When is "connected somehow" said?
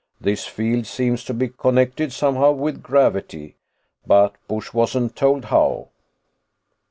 1.49-2.53